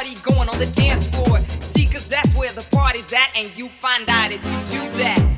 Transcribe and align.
party 0.00 0.14
going 0.22 0.48
on 0.48 0.58
the 0.58 0.66
dance 0.66 1.06
floor. 1.08 1.38
See, 1.60 1.86
cause 1.86 2.08
that's 2.08 2.34
where 2.34 2.50
the 2.52 2.66
party's 2.72 3.12
at, 3.12 3.36
and 3.36 3.54
you 3.56 3.68
find 3.68 4.08
out 4.08 4.32
if 4.32 4.42
you 4.44 4.78
do 4.78 4.98
that. 4.98 5.29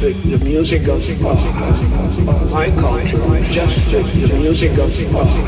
the, 0.00 0.12
the 0.12 0.44
music 0.44 0.82
of, 0.82 1.02
of, 1.26 2.28
of 2.28 2.52
my 2.52 2.70
culture, 2.76 3.18
just 3.42 3.90
the, 3.90 3.98
the 4.28 4.38
music 4.38 4.70
of, 4.78 4.86
of 5.16 5.47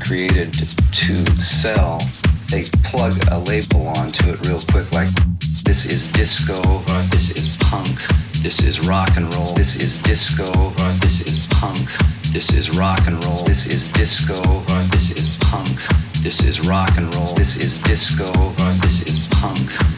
created 0.00 0.52
to 0.52 1.14
sell, 1.40 2.00
they 2.50 2.62
plug 2.84 3.12
a 3.30 3.38
label 3.38 3.88
onto 3.88 4.28
it 4.28 4.40
real 4.46 4.60
quick, 4.70 4.90
like 4.92 5.08
this 5.64 5.84
is 5.84 6.10
disco, 6.12 6.60
this 7.10 7.30
is 7.32 7.56
punk, 7.58 7.98
this 8.42 8.62
is 8.62 8.80
rock 8.80 9.16
and 9.16 9.32
roll, 9.34 9.52
this 9.54 9.76
is 9.76 10.02
disco, 10.02 10.70
this 11.00 11.20
is 11.26 11.46
punk, 11.48 11.88
this 12.32 12.52
is 12.52 12.70
rock 12.76 13.06
and 13.06 13.22
roll, 13.24 13.44
this 13.44 13.66
is 13.66 13.92
disco, 13.92 14.60
this 14.90 15.10
is 15.12 15.38
punk, 15.38 15.78
this 16.22 16.44
is 16.44 16.60
rock 16.60 16.96
and 16.96 17.14
roll, 17.14 17.34
this 17.34 17.56
is 17.56 17.80
disco, 17.82 18.30
this 18.80 19.02
is 19.02 19.28
punk, 19.28 19.97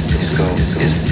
It's 0.03 1.11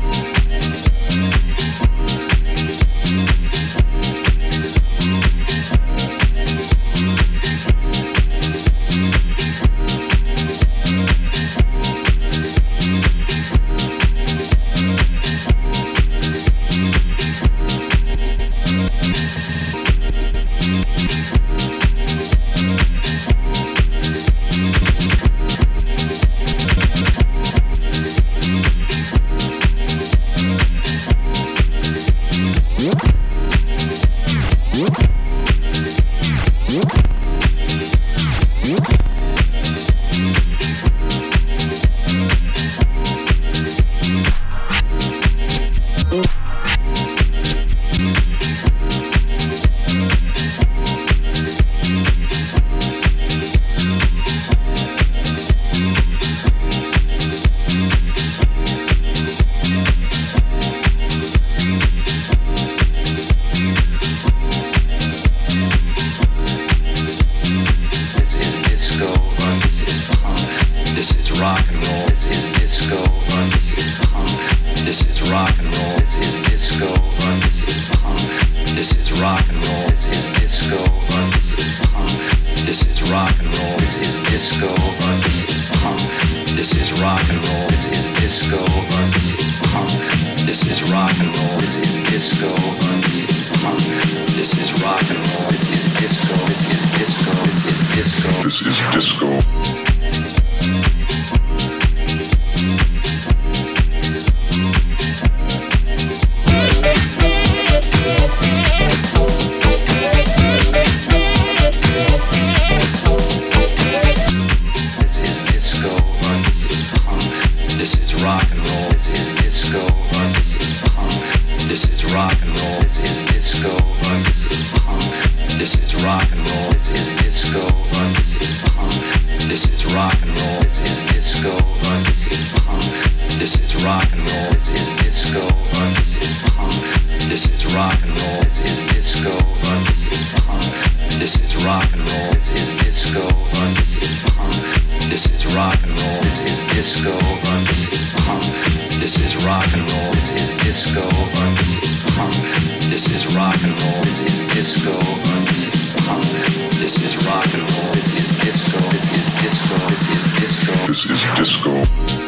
This 160.99 161.11
is 161.11 161.37
disco. 161.37 162.18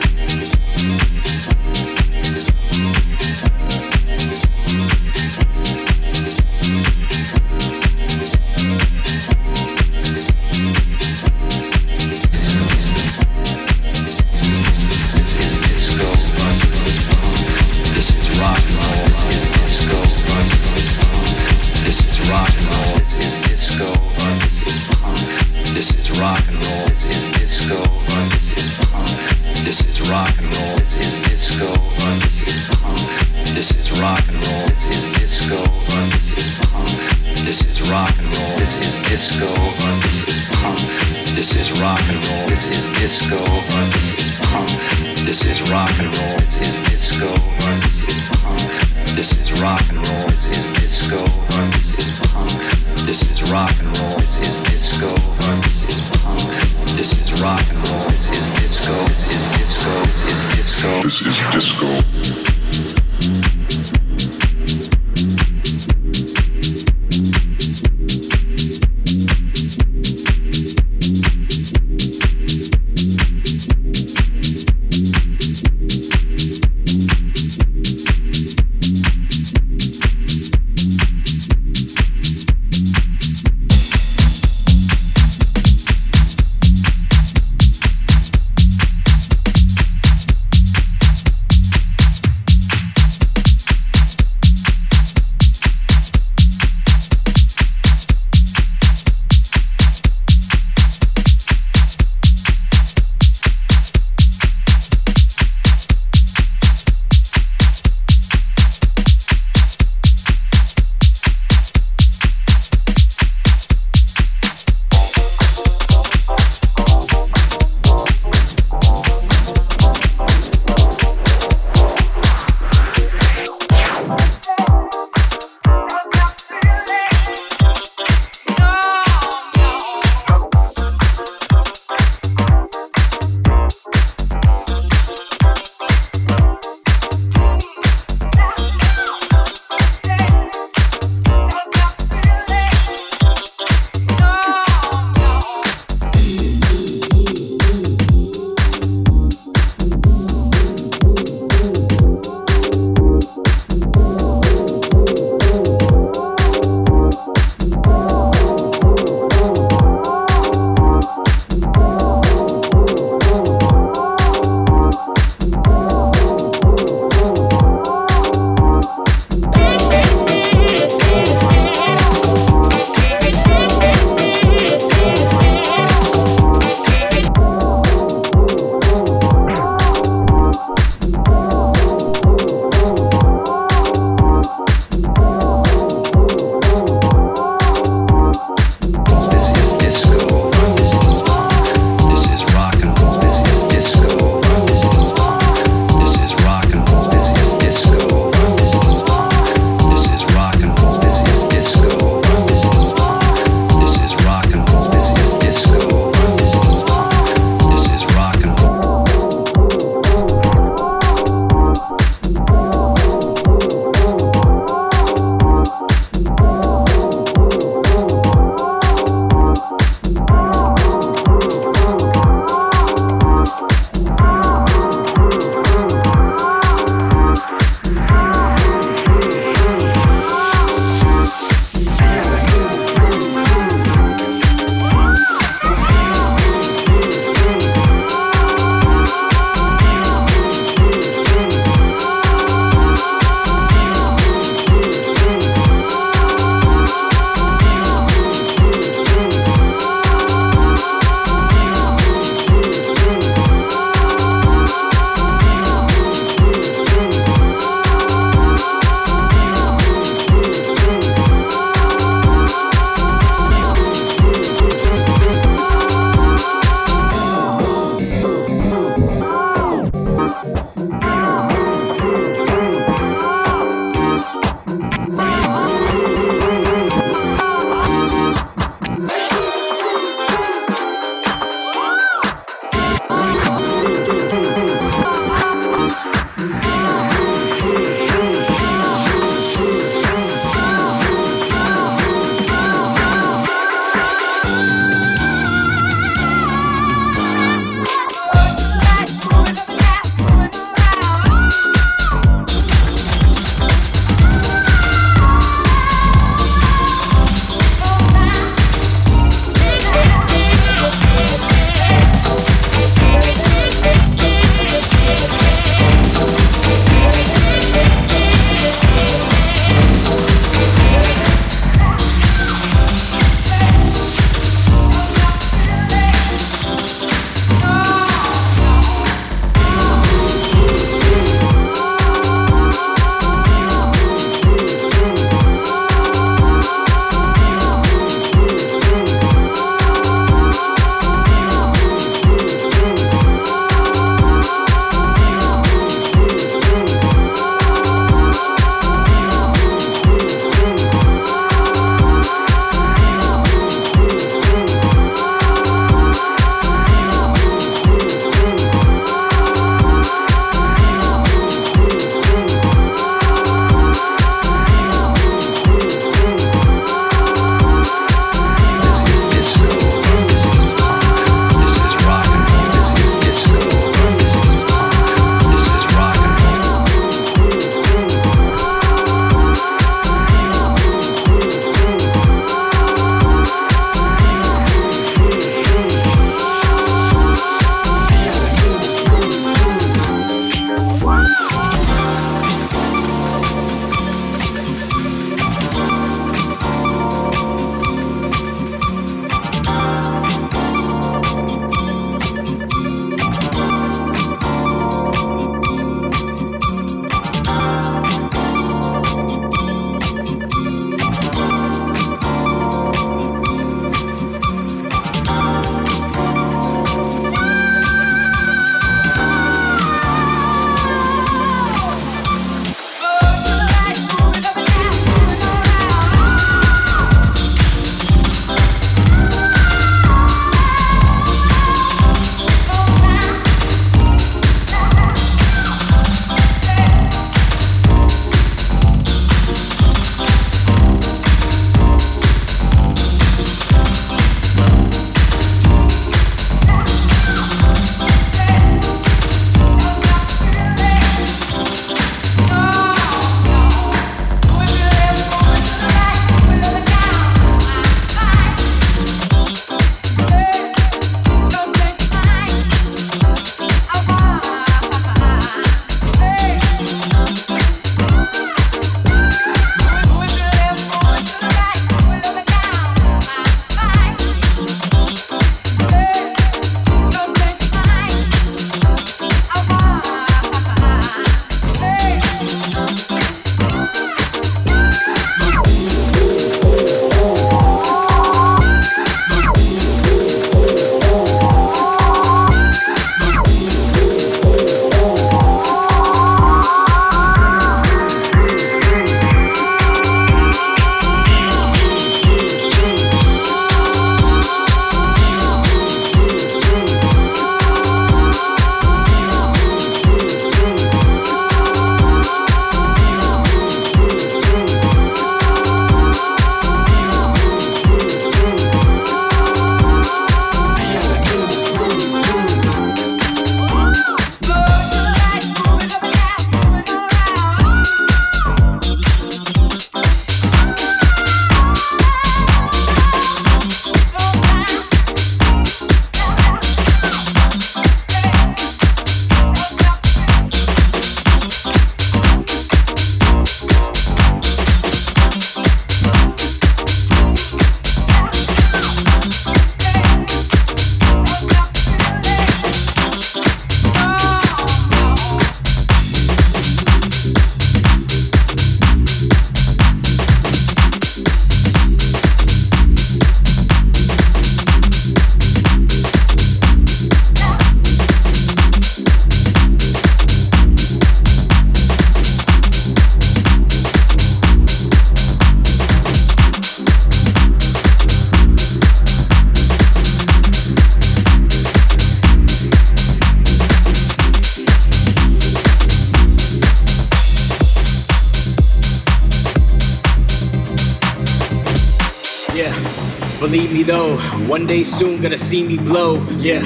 Believe 593.72 593.88
me 593.88 593.94
though, 593.94 594.18
one 594.52 594.68
day 594.68 594.84
soon 594.84 595.22
gonna 595.22 595.38
see 595.38 595.64
me 595.64 595.78
blow. 595.78 596.20
Yeah. 596.40 596.60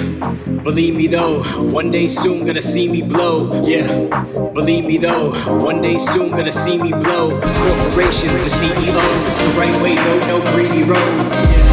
Believe 0.63 0.95
me 0.95 1.05
though, 1.05 1.43
one 1.69 1.91
day 1.91 2.07
soon 2.07 2.47
gonna 2.47 2.63
see 2.63 2.89
me 2.89 3.03
blow. 3.03 3.63
Yeah. 3.63 3.85
Believe 4.55 4.85
me 4.85 4.97
though, 4.97 5.29
one 5.63 5.83
day 5.83 5.99
soon 5.99 6.31
gonna 6.31 6.51
see 6.51 6.79
me 6.79 6.89
blow. 6.89 7.29
Corporations, 7.29 8.43
the 8.43 8.49
CEOs, 8.49 9.37
the 9.37 9.53
right 9.55 9.79
way, 9.83 9.93
no, 9.93 10.39
no 10.39 10.51
greedy 10.51 10.81
roads. 10.81 11.35
Yeah. 11.35 11.64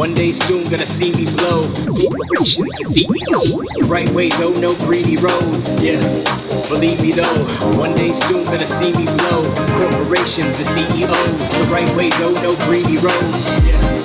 One 0.00 0.14
day 0.14 0.32
soon 0.32 0.64
gonna 0.64 0.86
see 0.86 1.12
me 1.12 1.26
blow, 1.36 1.60
The 1.60 3.84
right 3.86 4.08
way 4.12 4.30
though, 4.30 4.54
no 4.54 4.74
greedy 4.76 5.16
roads. 5.16 5.84
yeah. 5.84 6.00
Believe 6.70 7.02
me 7.02 7.12
though, 7.12 7.44
one 7.76 7.94
day 7.94 8.14
soon 8.14 8.44
gonna 8.44 8.66
see 8.66 8.96
me 8.96 9.04
blow, 9.04 9.44
Corporations 9.76 10.56
and 10.56 10.68
CEOs. 10.68 11.50
The 11.52 11.68
right 11.70 11.94
way 11.96 12.08
though, 12.16 12.32
no 12.40 12.56
greedy 12.64 12.96
roads. 12.96 13.46
yeah. 13.66 13.99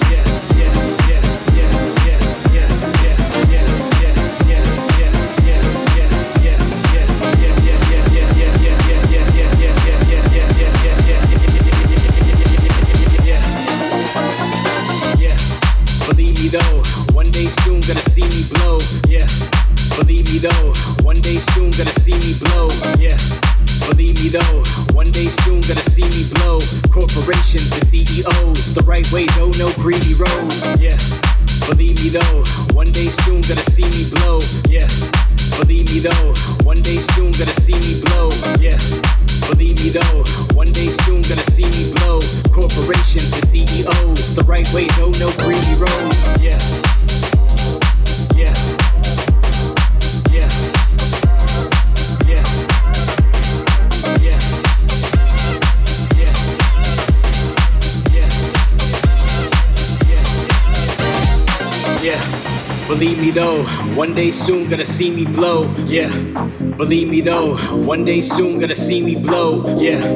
Believe 66.78 67.10
me 67.10 67.20
though, 67.20 67.58
one 67.84 68.06
day 68.06 68.22
soon 68.22 68.60
gonna 68.60 68.76
see 68.76 69.02
me 69.02 69.16
blow. 69.18 69.78
Yeah. 69.78 70.08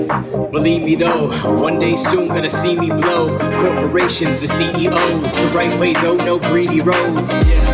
Believe 0.51 0.83
me 0.83 0.95
though, 0.95 1.27
one 1.59 1.79
day 1.79 1.97
soon 1.97 2.29
gonna 2.29 2.49
see 2.49 2.79
me 2.79 2.87
blow. 2.87 3.37
Corporations, 3.61 4.39
the 4.39 4.47
CEOs, 4.47 5.35
the 5.35 5.51
right 5.53 5.77
way, 5.81 5.91
though, 5.93 6.15
no 6.15 6.39
greedy 6.39 6.79
roads, 6.79 7.33
yeah. 7.45 7.68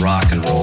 rock 0.00 0.32
and 0.32 0.44
roll. 0.48 0.59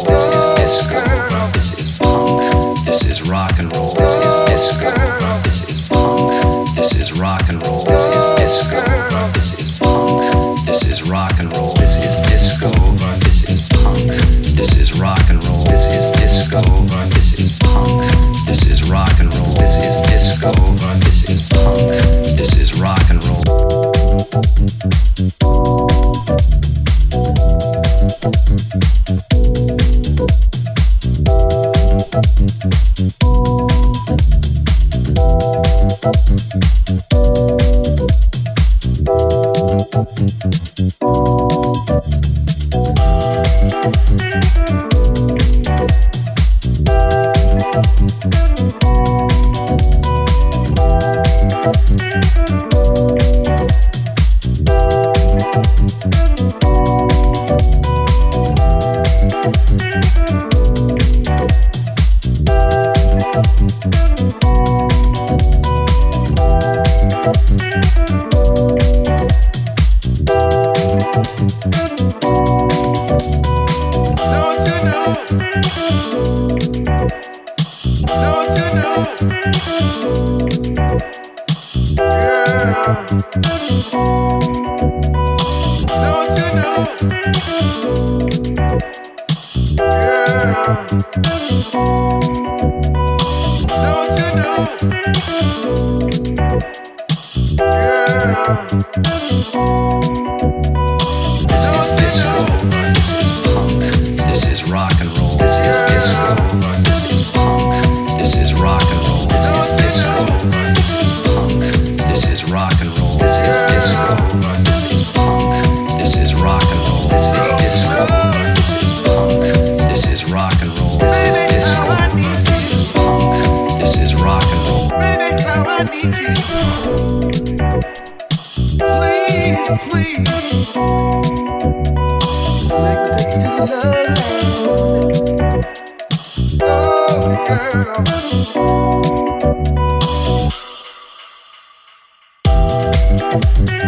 Woo! 142.99 143.87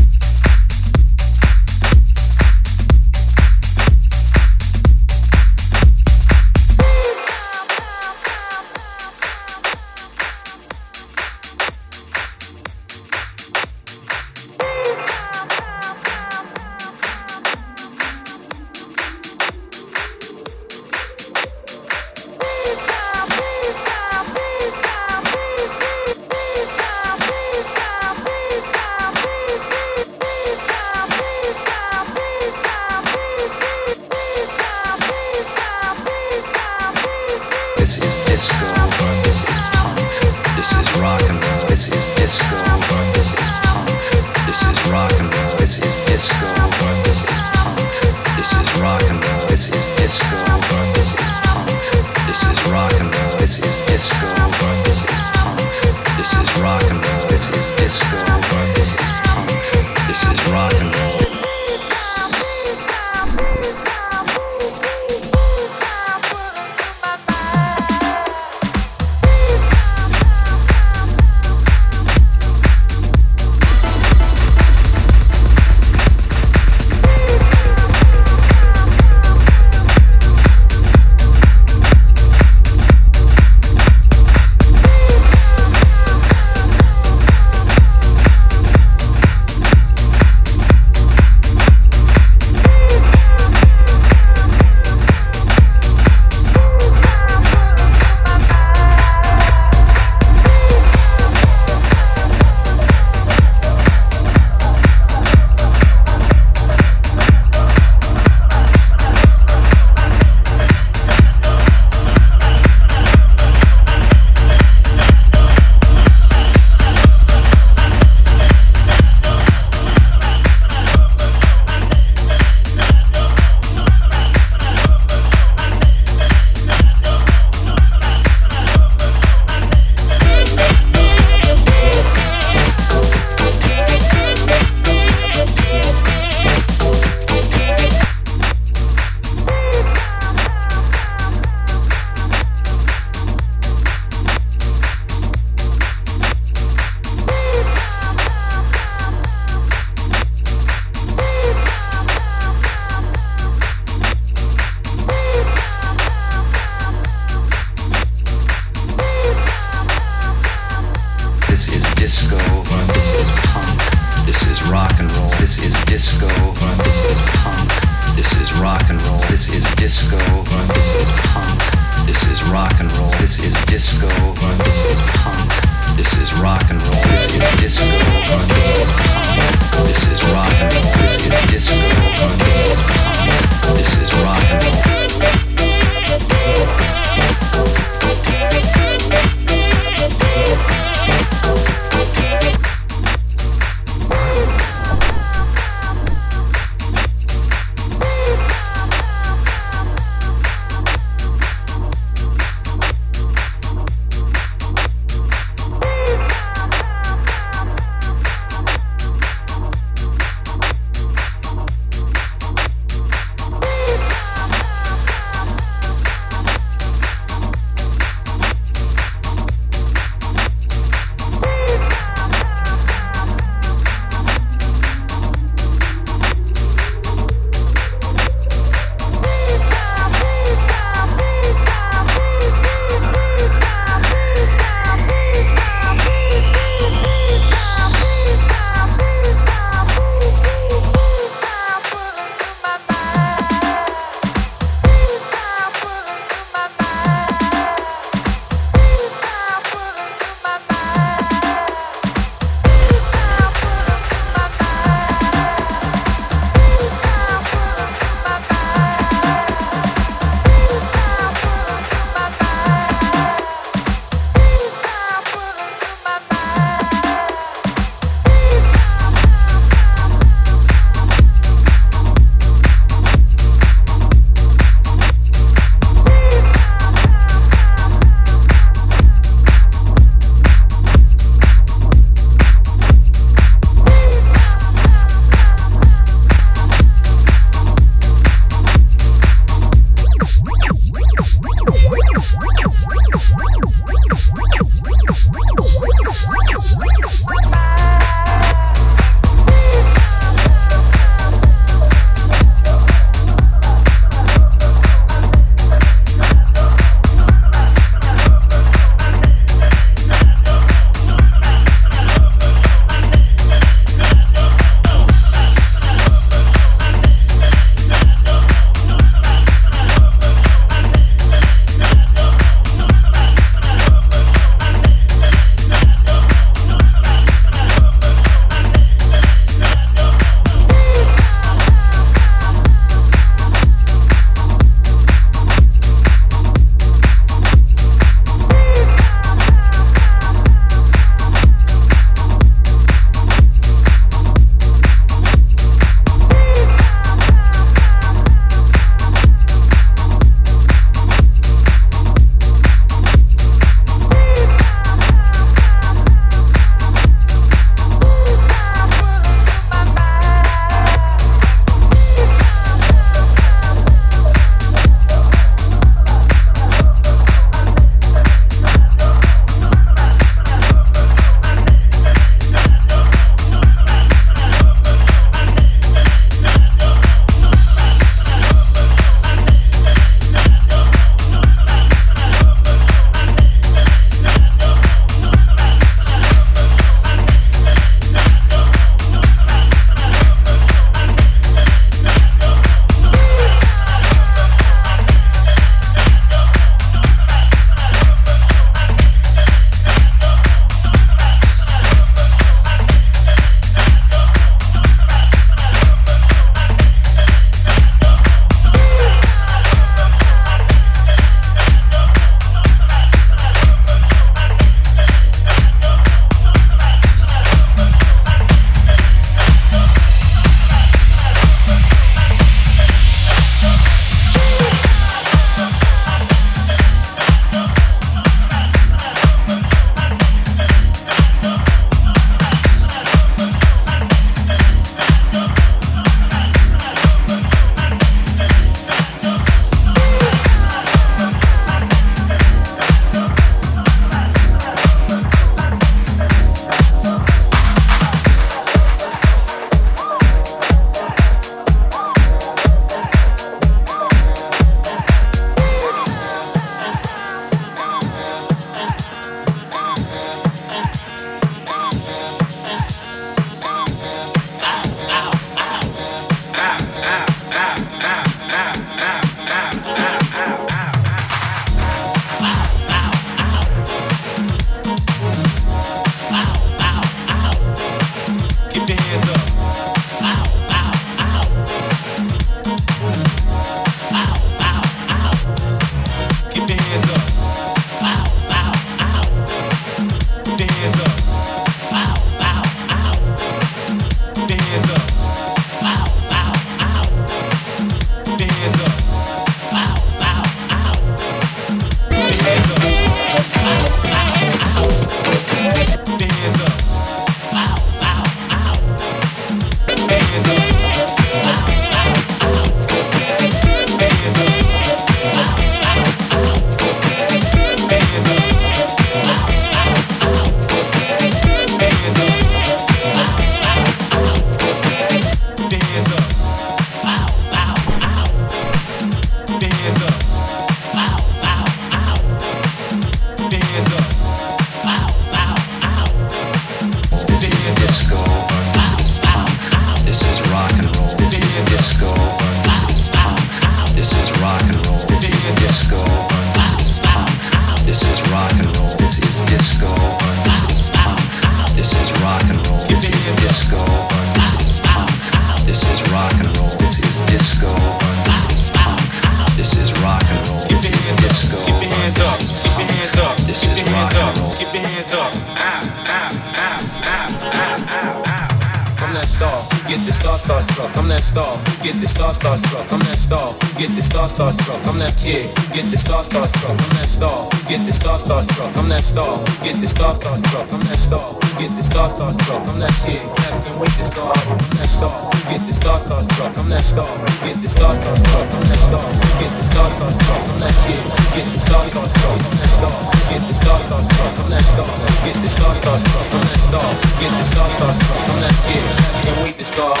That 580.88 580.96
star, 580.98 581.20
who 581.20 581.48
get 581.60 581.70
the 581.76 581.84
star 581.84 582.08
star 582.08 582.32
struck. 582.32 582.64
I'm 582.64 582.80
that 582.80 582.94
kid, 583.04 583.20
cats 583.36 583.60
can 583.60 583.76
wait 583.76 583.92
to 584.00 584.04
star. 584.08 584.32
I'm 584.32 584.56
that 584.80 584.88
star, 584.88 585.12
who 585.12 585.38
get 585.52 585.60
the 585.68 585.74
star 585.76 586.00
star 586.00 586.22
struck. 586.24 586.56
I'm 586.56 586.68
that 586.72 586.80
star, 586.82 587.04
who 587.04 587.28
get 587.44 587.60
the 587.60 587.68
star 587.68 587.92
star 587.92 588.16
struck. 588.16 588.48
I'm 588.48 588.64
that 588.72 588.80
star, 588.80 589.04
who 589.04 589.28
get 589.36 589.52
the 589.52 589.64
star 589.68 589.88
star 589.92 590.10
struck. 590.16 590.44
I'm 590.48 590.58
that 590.64 590.76
kid, 590.88 591.04
get 591.36 591.46
the 591.52 591.58
star 591.60 591.84
star 591.92 592.06
struck. 592.08 592.40
I'm 592.40 592.56
that 592.56 592.72
star, 592.72 592.96
get 593.28 593.42
the 593.44 593.54
star 593.54 593.78
star 593.84 594.00
struck. 594.00 594.34
I'm 594.38 594.48
that 594.48 594.64
star, 594.64 594.88
get 595.24 595.36
the 595.36 595.48
star 595.52 595.72
star 595.76 595.96
struck. 596.00 596.28
I'm 596.32 596.44
that 596.48 596.62
star, 596.64 596.88
get 597.20 597.32
the 597.36 597.44
star 597.44 597.68
star 597.68 597.92
struck. 597.92 598.24
I'm 598.32 598.38
that 598.40 598.56
kid, 598.64 598.84
cats 598.96 599.18
can't 599.20 599.38
wait 599.44 599.56
to 599.60 599.66
start. 599.68 600.00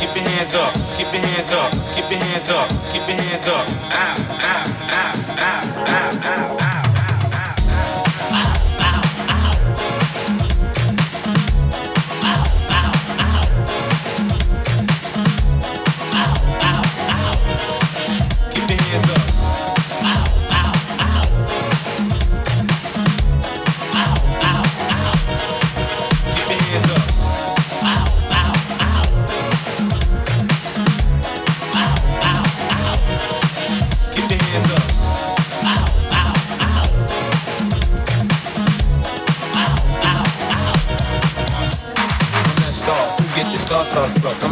Keep 0.00 0.12
your 0.20 0.24
hands 0.28 0.52
up, 0.52 0.72
keep 1.00 1.08
your 1.16 1.24
hands 1.24 1.52
up, 1.56 1.70
keep 1.96 2.08
your 2.12 2.20
hands 2.28 2.48
up, 2.52 2.68
keep 2.92 3.04
your 3.08 3.16
hands 3.24 3.46
up. 3.48 3.66
Ah, 3.88 4.20
ah, 4.36 4.68
ah, 4.84 5.16
ah, 5.40 5.64
ah, 5.88 6.12
ah, 6.28 6.58
ah. 6.60 6.79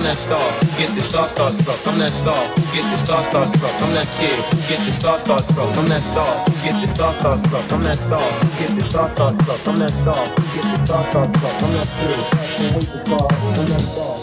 That 0.08 0.16
star, 0.16 0.40
who 0.40 0.78
get 0.78 0.94
the 0.94 1.02
star 1.02 1.28
star 1.28 1.50
struck. 1.52 1.86
I'm 1.86 1.98
that 1.98 2.10
star, 2.10 2.46
who 2.46 2.62
get 2.72 2.84
the 2.88 2.96
star 2.96 3.22
star 3.22 3.44
struck. 3.44 3.82
I'm 3.82 3.92
that 3.92 4.08
kid, 4.16 4.40
who 4.40 4.56
get 4.64 4.80
the 4.80 4.92
star 4.92 5.18
star 5.18 5.42
struck. 5.42 5.76
I'm 5.76 5.88
that 5.88 6.00
star, 6.00 6.32
who 6.48 6.52
get 6.64 6.80
the 6.80 6.94
star 6.94 7.12
star 7.20 7.36
struck. 7.44 7.72
I'm 7.72 7.82
that 7.82 7.96
star, 7.96 8.18
who 8.18 8.48
get 8.58 8.70
the 8.74 8.90
star 8.90 9.08
star 9.14 9.28
struck. 9.36 9.68
I'm 9.68 9.78
that 9.78 9.90
star, 9.90 10.24
get 10.24 10.64
the 10.64 10.84
star 10.86 11.10
star 11.10 11.24
struck. 11.28 11.62
I'm 11.62 11.72
that 11.76 11.88
kid, 12.00 12.20
can't 12.56 12.74
wait 12.74 12.88
to 12.88 13.04
start. 13.04 13.32
I'm 13.32 13.66
that 13.68 13.80
star, 13.80 14.17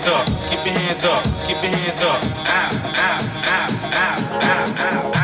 hands 0.00 0.08
up, 0.08 0.26
keep 0.50 0.64
your 0.64 0.80
hands 0.80 1.04
up, 1.04 1.24
keep 1.46 1.62
your 1.62 1.78
hands 1.78 2.02
up. 2.02 2.20
Ah, 2.46 2.70
ah, 2.94 3.20
ah, 3.44 3.68
ah, 3.92 4.30
ah, 4.42 4.74
ah, 4.78 5.12
ah. 5.14 5.19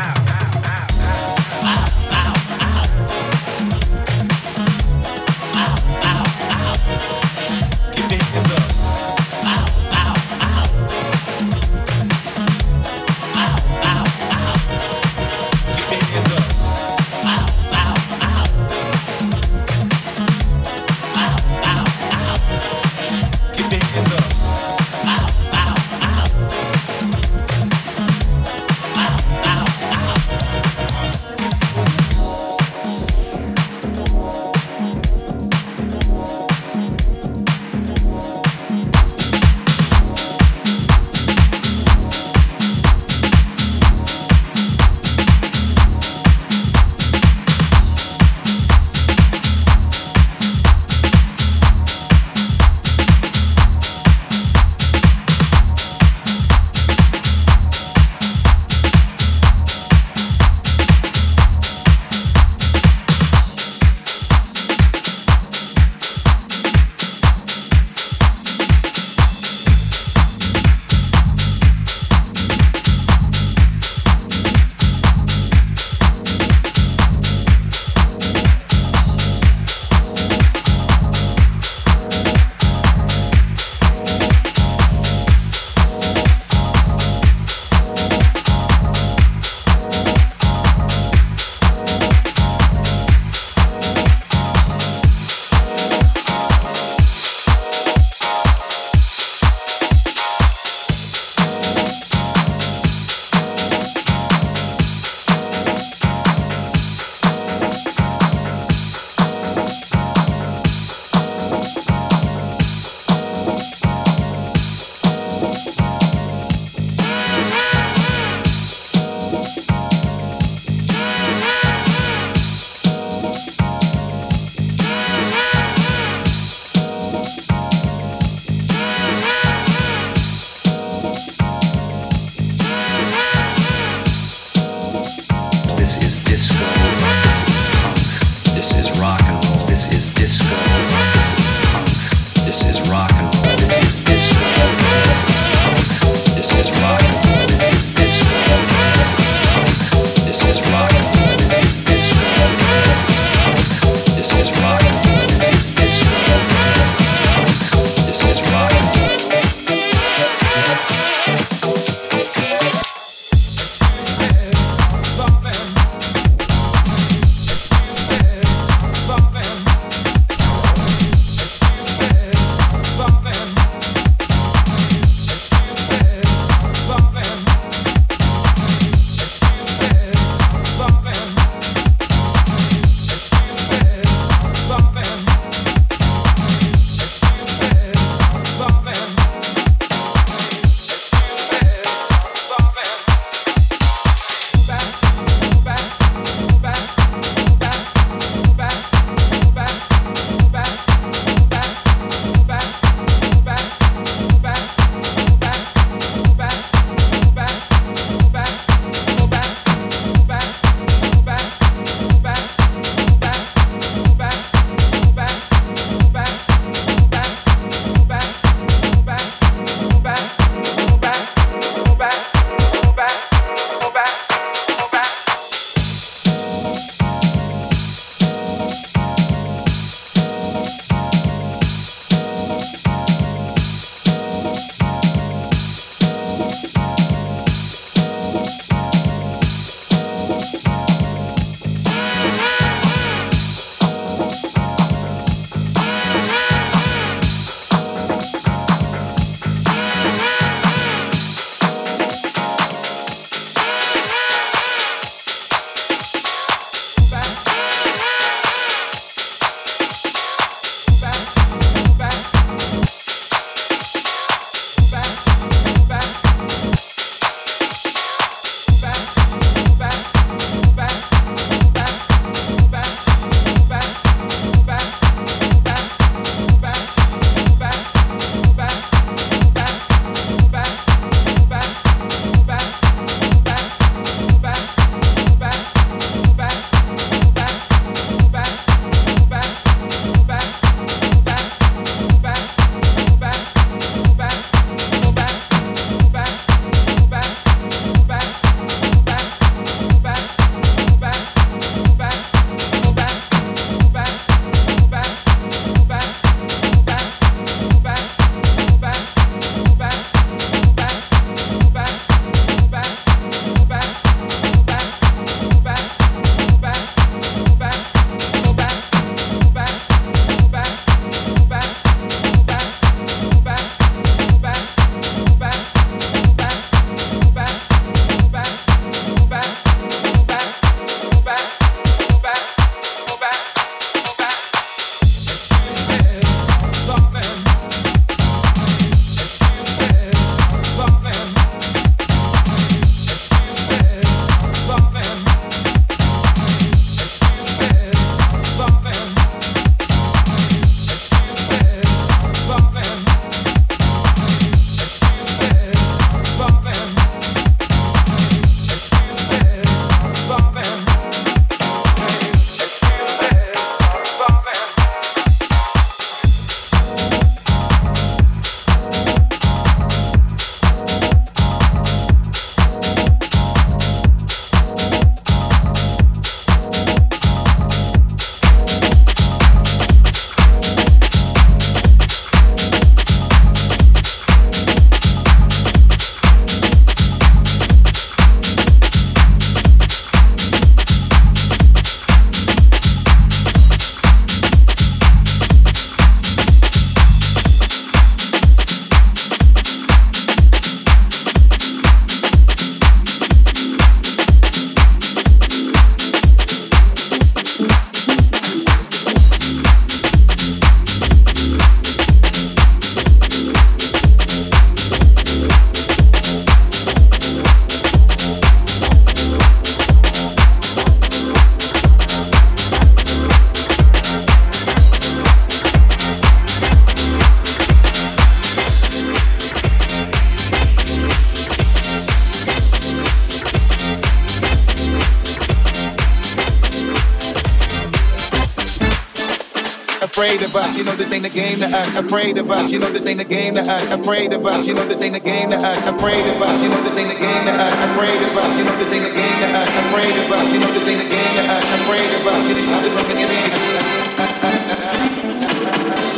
Game 441.87 441.95
us. 441.95 442.05
Afraid 442.05 442.37
of 442.37 442.51
us. 442.51 442.71
You 442.71 442.79
know 442.79 442.89
this 442.89 443.05
ain't 443.07 443.21
a 443.21 443.27
game 443.27 443.55
to 443.55 443.61
us. 443.61 443.91
Afraid 443.91 444.33
of 444.33 444.45
us. 444.45 444.67
You 444.67 444.73
know 444.73 444.85
this 444.85 445.01
ain't 445.01 445.15
a 445.15 445.19
game 445.19 445.49
to 445.51 445.57
us. 445.57 445.87
Afraid 445.87 446.25
of 446.27 446.41
us. 446.41 446.63
You 446.63 446.69
know 446.69 446.81
this 446.83 446.97
ain't 446.97 447.11
a 447.11 447.17
game 447.19 447.45
to 447.45 447.51
us. 447.51 447.79
Afraid 447.83 448.21
of 448.21 448.37
us. 448.37 448.55
You 448.55 448.63
know 448.63 448.75
this 448.77 448.93
ain't 448.93 449.05
a 449.05 449.11
game 449.13 449.37
to 449.41 449.47
us. 449.55 449.73
Afraid 449.79 450.15
of 450.17 450.31
us. 450.31 450.53
You 450.53 450.59
know 450.59 450.71
this 450.73 450.87
ain't 450.87 451.01
a 451.01 451.07
game 451.07 451.33
to 451.35 451.43
us. 451.47 451.65
Afraid 451.73 452.11
of 452.13 452.27
us. 452.27 452.45
You 452.47 452.55
know 452.55 452.63
this 452.63 453.19
ain't 453.21 453.23
a 453.23 453.27
game 453.27 453.37
game 453.37 453.47
to 453.47 453.71
us. 453.71 453.87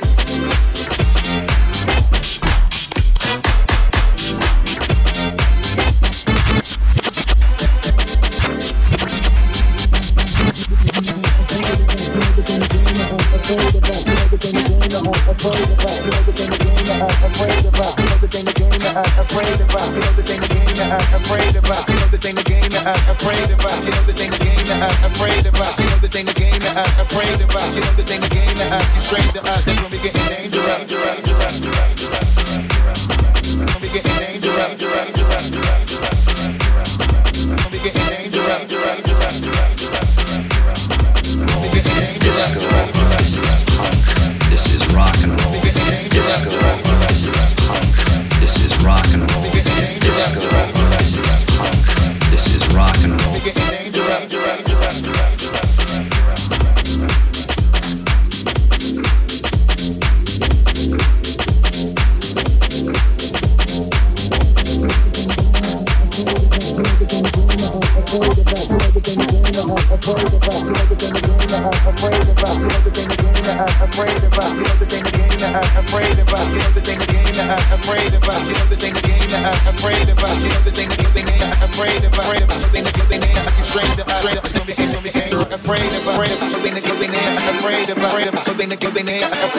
Straight 29.10 29.30
to 29.30 29.42
us. 29.50 29.64
That's 29.64 29.80
when 29.82 29.90
we 29.90 29.98
getting 29.98 30.26
dangerous. 30.28 30.88
When 30.88 31.10
we 33.16 33.19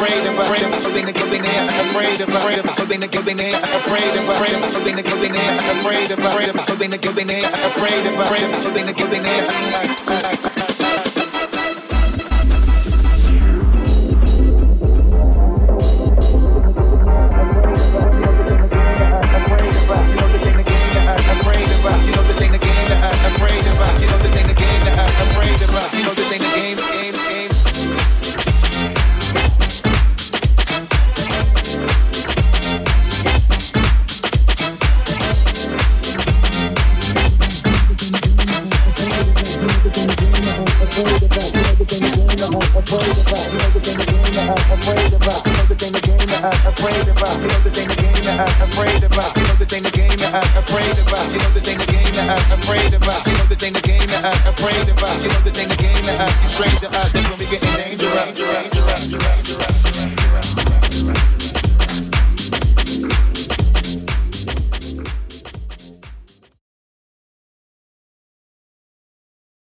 Afraid 0.01 0.25
of 0.25 0.33
afraid 0.33 0.65
of 0.65 0.73
something 0.79 1.05
name. 1.05 1.69
Afraid 1.69 2.21
of 2.21 2.29
afraid 2.29 2.57
of 2.57 2.71
something. 2.73 3.03
Afraid 3.03 3.21
of 3.21 4.29
afraid 4.33 4.55
of 4.57 4.65
something. 4.65 4.97
Afraid 4.97 6.09
of 6.09 6.17
afraid 6.17 6.49
of 6.49 6.61
something. 6.61 6.91
Afraid 6.91 8.05
of 8.09 8.17
afraid 8.17 8.43
of 8.49 8.57
something 8.57 8.89